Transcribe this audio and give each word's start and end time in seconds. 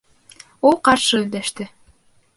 Ул 0.69 0.79
ҡаршы 0.89 1.21
өндәште: 1.21 1.71